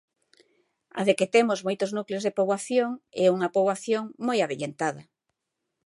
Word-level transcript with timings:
A 0.99 1.01
de 1.07 1.13
que 1.19 1.31
temos 1.35 1.59
moitos 1.67 1.93
núcleos 1.97 2.23
de 2.25 2.35
poboación 2.37 2.89
e 3.21 3.23
unha 3.35 3.51
poboación 3.55 4.03
moi 4.27 4.37
avellentada. 4.41 5.01